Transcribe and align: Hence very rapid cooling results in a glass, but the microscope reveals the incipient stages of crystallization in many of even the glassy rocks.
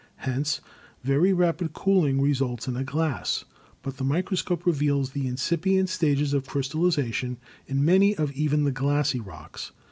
Hence 0.25 0.61
very 1.03 1.31
rapid 1.31 1.73
cooling 1.73 2.19
results 2.19 2.67
in 2.67 2.75
a 2.75 2.83
glass, 2.83 3.45
but 3.83 3.97
the 3.97 4.03
microscope 4.03 4.65
reveals 4.65 5.11
the 5.11 5.27
incipient 5.27 5.89
stages 5.89 6.33
of 6.33 6.47
crystallization 6.47 7.37
in 7.67 7.85
many 7.85 8.17
of 8.17 8.31
even 8.31 8.63
the 8.63 8.71
glassy 8.71 9.19
rocks. 9.19 9.73